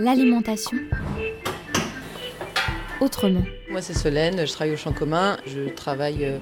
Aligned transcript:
l'alimentation 0.00 0.78
autrement. 3.00 3.42
Moi 3.70 3.82
c'est 3.82 3.94
Solène, 3.94 4.46
je 4.46 4.52
travaille 4.52 4.74
au 4.74 4.76
champ 4.76 4.92
commun, 4.92 5.36
je 5.46 5.68
travaille 5.72 6.24
euh, 6.24 6.38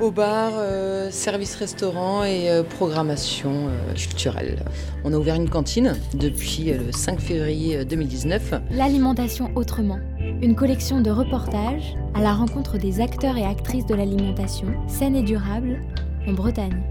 au 0.00 0.10
bar, 0.10 0.52
euh, 0.56 1.10
service 1.10 1.54
restaurant 1.56 2.24
et 2.24 2.50
euh, 2.50 2.62
programmation 2.62 3.68
culturelle. 3.94 4.64
On 5.04 5.12
a 5.12 5.16
ouvert 5.16 5.34
une 5.36 5.48
cantine 5.48 5.96
depuis 6.14 6.72
le 6.72 6.92
5 6.92 7.20
février 7.20 7.84
2019. 7.84 8.54
L'alimentation 8.70 9.50
autrement, 9.54 9.98
une 10.40 10.54
collection 10.54 11.00
de 11.00 11.10
reportages 11.10 11.94
à 12.14 12.20
la 12.20 12.32
rencontre 12.32 12.78
des 12.78 13.00
acteurs 13.00 13.36
et 13.36 13.44
actrices 13.44 13.86
de 13.86 13.94
l'alimentation 13.94 14.68
saine 14.88 15.16
et 15.16 15.22
durable 15.22 15.80
en 16.26 16.32
Bretagne. 16.32 16.82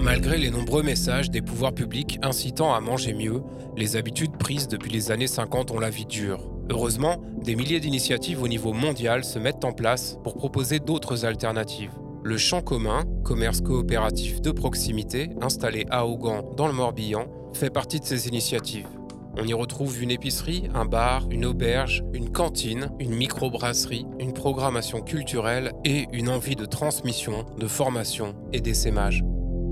Malgré 0.00 0.38
les 0.38 0.50
nombreux 0.50 0.82
messages 0.82 1.30
des 1.30 1.42
pouvoirs 1.42 1.74
publics 1.74 2.18
incitant 2.22 2.72
à 2.72 2.80
manger 2.80 3.12
mieux, 3.12 3.42
les 3.76 3.96
habitudes 3.96 4.38
prises 4.38 4.66
depuis 4.66 4.90
les 4.90 5.10
années 5.10 5.26
50 5.26 5.70
ont 5.72 5.78
la 5.78 5.90
vie 5.90 6.06
dure. 6.06 6.50
Heureusement, 6.70 7.18
des 7.42 7.54
milliers 7.54 7.80
d'initiatives 7.80 8.42
au 8.42 8.48
niveau 8.48 8.72
mondial 8.72 9.24
se 9.24 9.38
mettent 9.38 9.64
en 9.64 9.72
place 9.72 10.16
pour 10.24 10.36
proposer 10.36 10.78
d'autres 10.78 11.26
alternatives. 11.26 11.92
Le 12.22 12.38
Champ 12.38 12.62
commun, 12.62 13.04
commerce 13.24 13.60
coopératif 13.60 14.40
de 14.40 14.52
proximité 14.52 15.30
installé 15.42 15.84
à 15.90 16.06
Augan 16.06 16.50
dans 16.56 16.66
le 16.66 16.72
Morbihan, 16.72 17.26
fait 17.52 17.70
partie 17.70 18.00
de 18.00 18.04
ces 18.06 18.26
initiatives. 18.26 18.88
On 19.36 19.46
y 19.46 19.52
retrouve 19.52 20.02
une 20.02 20.10
épicerie, 20.10 20.64
un 20.74 20.86
bar, 20.86 21.26
une 21.30 21.44
auberge, 21.44 22.04
une 22.14 22.30
cantine, 22.30 22.90
une 23.00 23.14
microbrasserie, 23.14 24.06
une 24.18 24.32
programmation 24.32 25.02
culturelle 25.02 25.72
et 25.84 26.06
une 26.12 26.30
envie 26.30 26.56
de 26.56 26.64
transmission, 26.64 27.44
de 27.58 27.66
formation 27.66 28.34
et 28.54 28.60
d'essaimage. 28.60 29.22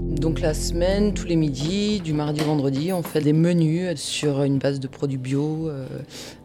Donc 0.08 0.40
la 0.40 0.54
semaine, 0.54 1.12
tous 1.12 1.26
les 1.26 1.36
midis, 1.36 2.00
du 2.00 2.14
mardi 2.14 2.40
au 2.40 2.44
vendredi, 2.44 2.92
on 2.94 3.02
fait 3.02 3.20
des 3.20 3.34
menus 3.34 4.00
sur 4.00 4.42
une 4.42 4.58
base 4.58 4.80
de 4.80 4.88
produits 4.88 5.18
bio, 5.18 5.68
euh, 5.68 5.86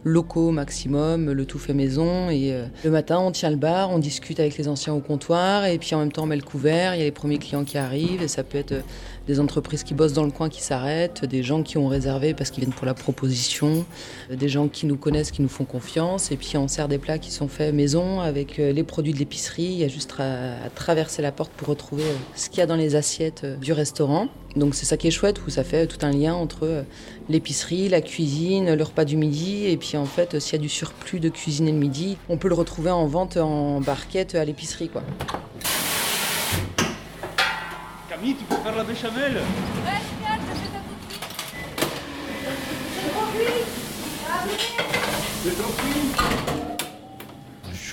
locaux 0.04 0.50
maximum, 0.50 1.32
le 1.32 1.46
tout 1.46 1.58
fait 1.58 1.72
maison. 1.72 2.28
Et 2.28 2.52
euh, 2.52 2.66
le 2.84 2.90
matin, 2.90 3.18
on 3.18 3.32
tient 3.32 3.50
le 3.50 3.56
bar, 3.56 3.90
on 3.90 3.98
discute 3.98 4.38
avec 4.38 4.58
les 4.58 4.68
anciens 4.68 4.92
au 4.92 5.00
comptoir, 5.00 5.64
et 5.64 5.78
puis 5.78 5.94
en 5.94 6.00
même 6.00 6.12
temps, 6.12 6.24
on 6.24 6.26
met 6.26 6.36
le 6.36 6.42
couvert. 6.42 6.94
Il 6.94 6.98
y 6.98 7.00
a 7.00 7.04
les 7.04 7.10
premiers 7.10 7.38
clients 7.38 7.64
qui 7.64 7.78
arrivent, 7.78 8.22
et 8.22 8.28
ça 8.28 8.44
peut 8.44 8.58
être 8.58 8.72
euh, 8.72 8.82
des 9.26 9.40
entreprises 9.40 9.82
qui 9.82 9.94
bossent 9.94 10.12
dans 10.12 10.24
le 10.24 10.30
coin 10.30 10.50
qui 10.50 10.62
s'arrêtent, 10.62 11.24
des 11.24 11.42
gens 11.42 11.62
qui 11.62 11.78
ont 11.78 11.88
réservé 11.88 12.34
parce 12.34 12.50
qu'ils 12.50 12.62
viennent 12.62 12.74
pour 12.74 12.84
la 12.84 12.92
proposition, 12.92 13.86
des 14.30 14.50
gens 14.50 14.68
qui 14.68 14.84
nous 14.84 14.98
connaissent, 14.98 15.30
qui 15.30 15.40
nous 15.40 15.48
font 15.48 15.64
confiance. 15.64 16.30
Et 16.30 16.36
puis 16.36 16.58
on 16.58 16.68
sert 16.68 16.88
des 16.88 16.98
plats 16.98 17.16
qui 17.16 17.30
sont 17.30 17.48
faits 17.48 17.74
maison 17.74 18.20
avec 18.20 18.58
les 18.58 18.82
produits 18.82 19.14
de 19.14 19.18
l'épicerie. 19.18 19.62
Il 19.62 19.78
y 19.78 19.84
a 19.84 19.88
juste 19.88 20.12
à, 20.18 20.68
traverser 20.74 21.22
la 21.22 21.32
porte 21.32 21.52
pour 21.52 21.68
retrouver 21.68 22.04
ce 22.36 22.50
qu'il 22.50 22.58
y 22.58 22.62
a 22.62 22.66
dans 22.66 22.76
les 22.76 22.96
assiettes 22.96 23.46
du 23.58 23.72
restaurant. 23.72 24.28
Donc 24.56 24.74
c'est 24.74 24.86
ça 24.86 24.96
qui 24.96 25.08
est 25.08 25.10
chouette, 25.10 25.40
où 25.46 25.50
ça 25.50 25.64
fait 25.64 25.86
tout 25.86 26.04
un 26.06 26.10
lien 26.10 26.34
entre 26.34 26.64
euh, 26.64 26.82
l'épicerie, 27.28 27.88
la 27.88 28.00
cuisine, 28.00 28.74
le 28.74 28.82
repas 28.82 29.04
du 29.04 29.16
midi, 29.16 29.66
et 29.66 29.76
puis 29.76 29.96
en 29.96 30.04
fait 30.04 30.38
s'il 30.38 30.52
y 30.52 30.56
a 30.56 30.62
du 30.62 30.68
surplus 30.68 31.20
de 31.20 31.28
cuisiner 31.28 31.72
le 31.72 31.78
midi, 31.78 32.16
on 32.28 32.36
peut 32.36 32.48
le 32.48 32.54
retrouver 32.54 32.90
en 32.90 33.06
vente 33.06 33.36
en 33.36 33.80
barquette 33.80 34.34
à 34.34 34.44
l'épicerie 34.44 34.88
quoi. 34.88 35.02
Camille, 38.08 38.36
tu 38.36 38.44
peux 38.44 38.56
faire 38.56 38.76
la 38.76 38.84
béchamel. 38.84 39.34
Ouais, 39.34 40.00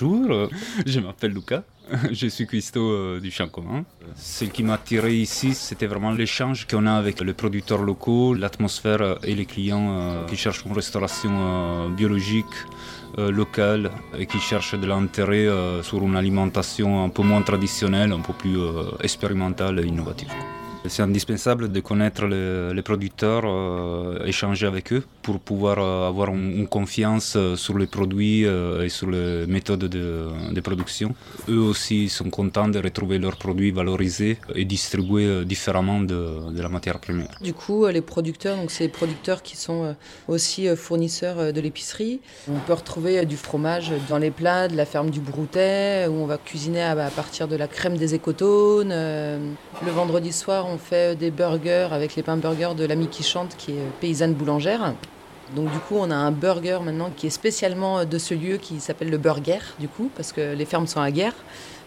Bonjour, 0.02 0.48
je 0.84 0.98
m'appelle 0.98 1.30
Lucas. 1.30 1.62
je 2.10 2.26
suis 2.26 2.46
cuistot 2.46 2.90
euh, 2.90 3.20
du 3.20 3.30
champ 3.30 3.46
commun. 3.46 3.84
Ce 4.16 4.44
qui 4.44 4.64
m'a 4.64 4.74
attiré 4.74 5.14
ici, 5.14 5.54
c'était 5.54 5.86
vraiment 5.86 6.10
l'échange 6.10 6.66
qu'on 6.66 6.86
a 6.86 6.94
avec 6.94 7.20
les 7.20 7.32
producteurs 7.32 7.82
locaux, 7.82 8.34
l'atmosphère 8.34 9.18
et 9.22 9.36
les 9.36 9.46
clients 9.46 10.00
euh, 10.00 10.26
qui 10.26 10.36
cherchent 10.36 10.64
une 10.64 10.72
restauration 10.72 11.30
euh, 11.32 11.88
biologique, 11.88 12.56
locale 13.18 13.90
et 14.18 14.24
qui 14.24 14.38
cherchent 14.38 14.74
de 14.74 14.86
l'intérêt 14.86 15.46
sur 15.82 16.02
une 16.02 16.16
alimentation 16.16 17.04
un 17.04 17.10
peu 17.10 17.22
moins 17.22 17.42
traditionnelle, 17.42 18.10
un 18.10 18.20
peu 18.20 18.32
plus 18.32 18.56
expérimentale 19.02 19.80
et 19.80 19.86
innovative. 19.86 20.32
C'est 20.88 21.02
indispensable 21.02 21.70
de 21.70 21.80
connaître 21.80 22.26
les, 22.26 22.82
producteurs, 22.82 23.44
euh, 23.46 24.24
échanger 24.26 24.66
avec 24.66 24.92
eux 24.92 25.04
pour 25.22 25.38
pouvoir 25.38 25.78
euh, 25.78 26.08
avoir 26.08 26.30
une, 26.30 26.66
confiance 26.66 27.34
euh, 27.36 27.54
sur 27.54 27.78
les 27.78 27.86
produits 27.86 28.42
et 28.42 28.88
sur 28.88 29.08
les 29.08 29.46
méthodes 29.46 29.84
de, 29.84 30.60
production. 30.60 31.14
Eux 31.48 31.58
aussi 31.58 32.08
sont 32.08 32.30
contents 32.30 32.68
de 32.68 32.78
retrouver 32.78 33.18
leurs 33.18 33.36
produits 33.36 33.70
valorisés 33.70 34.38
et 34.54 34.64
distribués 34.64 35.44
différemment 35.44 36.00
de, 36.00 36.60
la 36.60 36.68
matière 36.68 36.98
première. 36.98 37.36
Du 37.40 37.52
coup, 37.52 37.86
les 37.86 38.00
producteurs, 38.00 38.56
donc 38.56 38.70
c'est 38.70 38.84
les 38.84 38.90
producteurs 38.90 39.42
qui 39.42 39.56
sont 39.56 39.96
aussi 40.28 40.68
fournisseurs 40.76 41.52
de 41.52 41.60
l'épicerie. 41.60 42.20
On 42.48 42.58
peut 42.60 42.72
retrouver 42.72 43.24
du 43.26 43.36
fromage 43.36 43.92
dans 44.08 44.18
les 44.18 44.30
plats 44.30 44.68
de 44.68 44.76
la 44.76 44.86
ferme 44.86 45.10
du 45.10 45.20
Broutet 45.20 46.06
où 46.08 46.14
on 46.14 46.26
va 46.26 46.38
cuisiner 46.38 46.82
à, 46.82 47.10
partir 47.10 47.48
de 47.48 47.56
la 47.56 47.66
crème 47.66 47.96
des 47.96 48.14
écotones. 48.14 48.90
Le 48.90 49.90
vendredi 49.90 50.32
soir, 50.32 50.66
on 50.71 50.71
fait 50.78 51.16
des 51.16 51.30
burgers 51.30 51.88
avec 51.90 52.16
les 52.16 52.22
pains 52.22 52.36
burgers 52.36 52.74
de 52.76 52.84
l'ami 52.84 53.08
qui 53.08 53.22
chante, 53.22 53.56
qui 53.56 53.72
est 53.72 54.00
paysanne 54.00 54.34
boulangère. 54.34 54.94
Donc 55.54 55.70
du 55.70 55.78
coup, 55.78 55.96
on 55.98 56.10
a 56.10 56.14
un 56.14 56.30
burger 56.30 56.78
maintenant 56.82 57.10
qui 57.14 57.26
est 57.26 57.30
spécialement 57.30 58.04
de 58.04 58.18
ce 58.18 58.32
lieu 58.32 58.56
qui 58.56 58.80
s'appelle 58.80 59.10
le 59.10 59.18
Burger, 59.18 59.58
du 59.78 59.88
coup, 59.88 60.10
parce 60.16 60.32
que 60.32 60.54
les 60.54 60.64
fermes 60.64 60.86
sont 60.86 61.00
à 61.00 61.10
guerre. 61.10 61.34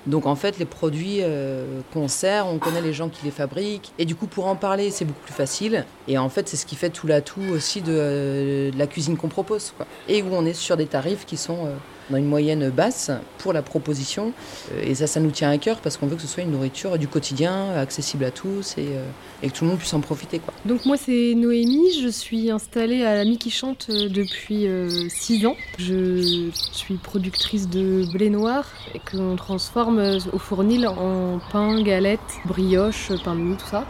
Donc 0.07 0.25
en 0.25 0.35
fait, 0.35 0.59
les 0.59 0.65
produits 0.65 1.19
euh, 1.21 1.81
qu'on 1.93 2.07
sert, 2.07 2.47
on 2.47 2.59
connaît 2.59 2.81
les 2.81 2.93
gens 2.93 3.09
qui 3.09 3.25
les 3.25 3.31
fabriquent. 3.31 3.91
Et 3.97 4.05
du 4.05 4.15
coup, 4.15 4.27
pour 4.27 4.47
en 4.47 4.55
parler, 4.55 4.91
c'est 4.91 5.05
beaucoup 5.05 5.23
plus 5.23 5.33
facile. 5.33 5.85
Et 6.07 6.17
en 6.17 6.29
fait, 6.29 6.47
c'est 6.47 6.57
ce 6.57 6.65
qui 6.65 6.75
fait 6.75 6.89
tout 6.89 7.07
l'atout 7.07 7.43
aussi 7.51 7.81
de, 7.81 7.91
euh, 7.91 8.71
la 8.77 8.87
cuisine 8.87 9.17
qu'on 9.17 9.29
propose. 9.29 9.73
Et 10.07 10.21
où 10.21 10.27
on 10.31 10.45
est 10.45 10.53
sur 10.53 10.77
des 10.77 10.85
tarifs 10.85 11.25
qui 11.25 11.37
sont... 11.37 11.65
Euh, 11.65 11.75
dans 12.09 12.17
une 12.17 12.25
moyenne 12.25 12.69
basse 12.69 13.11
pour 13.39 13.53
la 13.53 13.61
proposition. 13.61 14.33
Euh, 14.71 14.83
et 14.83 14.95
ça, 14.95 15.07
ça 15.07 15.19
nous 15.19 15.31
tient 15.31 15.49
à 15.49 15.57
cœur 15.57 15.79
parce 15.79 15.97
qu'on 15.97 16.07
veut 16.07 16.15
que 16.15 16.21
ce 16.21 16.27
soit 16.27 16.43
une 16.43 16.51
nourriture 16.51 16.97
du 16.97 17.07
quotidien, 17.07 17.71
accessible 17.75 18.25
à 18.25 18.31
tous 18.31 18.77
et, 18.77 18.87
euh, 18.87 19.47
que 19.47 19.53
tout 19.53 19.63
le 19.63 19.71
monde 19.71 19.79
puisse 19.79 19.93
en 19.93 20.01
profiter. 20.01 20.39
Quoi. 20.39 20.53
Donc 20.65 20.85
moi, 20.85 20.97
c'est 20.97 21.33
Noémie, 21.35 21.99
je 22.01 22.07
suis 22.07 22.49
installée 22.51 23.03
à 23.03 23.15
l'Ami 23.15 23.37
qui 23.37 23.51
chante 23.51 23.87
euh, 23.89 24.09
depuis 24.09 24.67
6 25.09 25.45
ans. 25.45 25.55
Je 25.77 26.49
suis 26.71 26.95
productrice 26.95 27.69
de 27.69 28.05
blé 28.11 28.29
noir 28.29 28.65
et 28.93 28.99
qu'on 28.99 29.35
transforme 29.35 29.94
au 29.99 30.37
fournil 30.37 30.87
en 30.87 31.39
pain, 31.51 31.81
galettes, 31.81 32.19
brioche, 32.45 33.11
pain 33.23 33.35
de 33.35 33.41
mie, 33.41 33.57
tout 33.57 33.67
ça. 33.67 33.85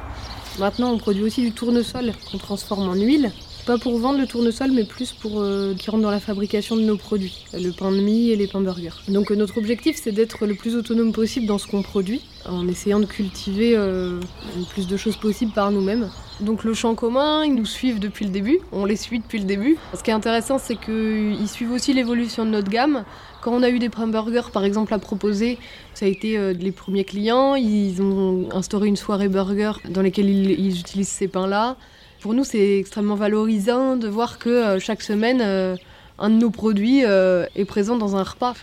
Maintenant, 0.59 0.91
on 0.91 0.97
produit 0.97 1.23
aussi 1.23 1.41
du 1.41 1.51
tournesol 1.51 2.13
qu'on 2.31 2.37
transforme 2.37 2.87
en 2.87 2.93
huile 2.93 3.31
pas 3.65 3.77
pour 3.77 3.97
vendre 3.97 4.19
le 4.19 4.27
tournesol, 4.27 4.71
mais 4.71 4.83
plus 4.83 5.11
pour 5.11 5.41
euh, 5.41 5.73
qui 5.73 5.89
rentre 5.89 6.03
dans 6.03 6.11
la 6.11 6.19
fabrication 6.19 6.75
de 6.75 6.81
nos 6.81 6.97
produits, 6.97 7.45
le 7.53 7.71
pain 7.71 7.91
de 7.91 7.99
mie 7.99 8.29
et 8.29 8.35
les 8.35 8.47
pains 8.47 8.61
burgers. 8.61 9.01
Donc 9.07 9.31
euh, 9.31 9.35
notre 9.35 9.57
objectif, 9.57 9.99
c'est 10.01 10.11
d'être 10.11 10.45
le 10.45 10.53
plus 10.53 10.75
autonome 10.75 11.11
possible 11.11 11.47
dans 11.47 11.57
ce 11.57 11.67
qu'on 11.67 11.81
produit, 11.81 12.21
en 12.47 12.67
essayant 12.67 12.99
de 12.99 13.05
cultiver 13.05 13.75
euh, 13.75 14.19
le 14.55 14.65
plus 14.65 14.87
de 14.87 14.97
choses 14.97 15.17
possibles 15.17 15.51
par 15.51 15.71
nous-mêmes. 15.71 16.09
Donc 16.41 16.63
le 16.63 16.73
champ 16.73 16.95
commun, 16.95 17.43
ils 17.45 17.55
nous 17.55 17.65
suivent 17.65 17.99
depuis 17.99 18.25
le 18.25 18.31
début, 18.31 18.59
on 18.71 18.83
les 18.85 18.97
suit 18.97 19.19
depuis 19.19 19.39
le 19.39 19.45
début. 19.45 19.77
Ce 19.93 20.03
qui 20.03 20.11
est 20.11 20.13
intéressant, 20.13 20.57
c'est 20.57 20.75
qu'ils 20.75 21.47
suivent 21.47 21.71
aussi 21.71 21.93
l'évolution 21.93 22.45
de 22.45 22.49
notre 22.49 22.69
gamme. 22.69 23.05
Quand 23.41 23.51
on 23.51 23.63
a 23.63 23.69
eu 23.69 23.79
des 23.79 23.89
pains 23.89 24.07
burgers, 24.07 24.51
par 24.51 24.65
exemple, 24.65 24.93
à 24.93 24.99
proposer, 24.99 25.57
ça 25.93 26.05
a 26.05 26.09
été 26.09 26.53
les 26.53 26.71
premiers 26.71 27.05
clients. 27.05 27.55
Ils 27.55 28.01
ont 28.01 28.49
instauré 28.51 28.87
une 28.87 28.97
soirée 28.97 29.29
burger 29.29 29.73
dans 29.87 30.01
laquelle 30.01 30.29
ils 30.29 30.79
utilisent 30.79 31.07
ces 31.07 31.27
pains-là 31.27 31.77
pour 32.25 32.33
nous, 32.33 32.43
c'est 32.43 32.79
extrêmement 32.79 33.13
valorisant 33.13 33.97
de 33.97 34.07
voir 34.07 34.39
que 34.39 34.49
euh, 34.49 34.79
chaque 34.79 35.03
semaine, 35.03 35.41
euh, 35.43 35.75
un 36.19 36.29
de 36.29 36.35
nos 36.35 36.49
produits 36.49 37.03
euh, 37.05 37.45
est 37.55 37.65
présent 37.65 37.97
dans 37.97 38.15
un 38.15 38.23
repas. 38.23 38.53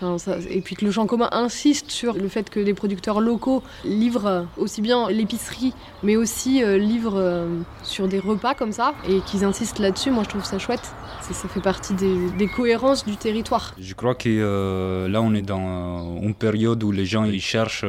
et 0.51 0.61
puis 0.61 0.75
que 0.77 0.85
le 0.85 0.91
champ 0.91 1.07
commun 1.07 1.29
insiste 1.33 1.91
sur 1.91 2.15
le 2.15 2.29
fait 2.29 2.51
que 2.51 2.61
les 2.61 2.75
producteurs 2.75 3.21
locaux 3.21 3.63
livrent 3.85 4.47
aussi 4.57 4.81
bien 4.81 5.11
l'épicerie, 5.11 5.75
mais 6.03 6.17
aussi 6.17 6.63
livrent 6.79 7.47
sur 7.83 8.09
des 8.09 8.19
repas 8.19 8.55
comme 8.55 8.73
ça, 8.73 8.95
et 9.09 9.21
qu'ils 9.21 9.45
insistent 9.45 9.79
là-dessus. 9.79 10.11
Moi, 10.11 10.23
je 10.25 10.31
trouve 10.31 10.45
ça 10.45 10.59
chouette. 10.59 10.95
Ça 11.21 11.49
fait 11.49 11.61
partie 11.61 11.95
des, 11.95 12.49
cohérences 12.49 13.05
du 13.05 13.17
territoire. 13.17 13.75
Je 13.79 13.95
crois 13.95 14.15
que 14.15 15.07
là, 15.09 15.23
on 15.23 15.35
est 15.35 15.43
dans 15.43 16.21
une 16.21 16.35
période 16.35 16.83
où 16.83 16.93
les 16.93 17.07
gens 17.07 17.25
ils 17.25 17.41
cherchent 17.41 17.85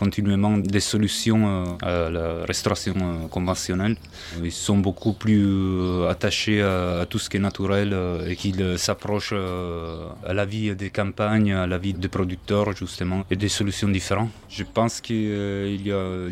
continuellement 0.00 0.56
des 0.56 0.84
solutions 0.92 1.42
euh, 1.46 2.06
à 2.06 2.10
la 2.16 2.26
restauration 2.52 2.94
euh, 2.98 3.28
conventionnelle. 3.36 3.96
Ils 4.42 4.58
sont 4.68 4.78
beaucoup 4.78 5.12
plus 5.12 5.44
euh, 5.44 6.14
attachés 6.14 6.62
à, 6.62 7.04
tout 7.10 7.18
ce 7.22 7.28
qui 7.28 7.36
est 7.36 7.46
naturel 7.50 7.88
et 8.30 8.34
qu'ils 8.40 8.78
s'approchent 8.86 9.38
à 10.30 10.32
la 10.40 10.44
vie 10.52 10.74
des 10.82 10.90
campagnes, 11.00 11.52
à 11.64 11.66
la 11.66 11.78
vie 11.84 11.94
des 12.04 12.12
producteurs 12.18 12.68
justement, 12.82 13.20
et 13.32 13.36
des 13.36 13.52
solutions 13.58 13.90
différentes. 13.98 14.30
Je 14.48 14.64
pense 14.76 14.94
qu'il 15.00 15.86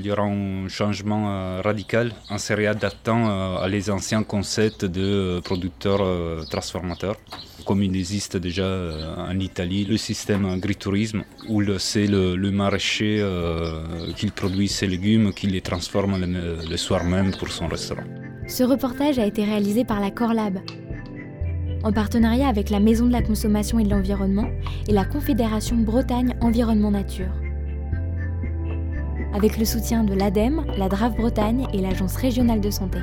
y, 0.06 0.10
aura 0.12 0.22
un 0.22 0.68
changement 0.68 1.24
radical 1.68 2.06
en 2.30 2.38
se 2.38 2.52
réadaptant 2.62 3.22
à 3.64 3.66
les 3.68 3.84
anciens 3.90 4.22
concepts 4.34 4.84
de 4.84 5.40
producteurs 5.48 6.04
transformateurs 6.52 7.16
comme 7.66 7.82
il 7.82 7.94
existe 7.96 8.38
déjà 8.38 8.66
en 9.18 9.38
Italie, 9.38 9.84
le 9.84 9.98
système 9.98 10.46
agritourisme, 10.46 11.24
où 11.48 11.62
c'est 11.78 12.06
le, 12.06 12.34
le, 12.34 12.50
maraîcher 12.50 13.20
euh, 13.58 14.12
qui 14.16 14.28
produit 14.28 14.68
ses 14.68 14.86
légumes, 14.86 15.32
qui 15.32 15.46
les 15.46 15.60
transforme 15.60 16.16
le, 16.18 16.76
soir 16.76 17.04
même 17.04 17.32
pour 17.32 17.50
son 17.50 17.66
restaurant. 17.66 18.04
Ce 18.46 18.62
reportage 18.62 19.18
a 19.18 19.26
été 19.26 19.44
réalisé 19.44 19.84
par 19.84 20.00
la 20.00 20.10
Corlab. 20.10 20.58
en 21.84 21.92
partenariat 21.92 22.48
avec 22.48 22.70
la 22.70 22.80
Maison 22.80 23.06
de 23.06 23.12
la 23.12 23.22
Consommation 23.22 23.78
et 23.78 23.84
de 23.84 23.90
l'Environnement 23.90 24.48
et 24.88 24.92
la 24.92 25.04
Confédération 25.04 25.76
Bretagne 25.76 26.34
Environnement 26.40 26.90
Nature. 26.90 27.32
Avec 29.34 29.58
le 29.58 29.64
soutien 29.64 30.04
de 30.04 30.14
l'ADEME, 30.14 30.64
la 30.76 30.88
DRAF 30.88 31.14
Bretagne 31.16 31.66
et 31.72 31.80
l'Agence 31.80 32.16
régionale 32.16 32.60
de 32.60 32.70
santé. 32.70 32.98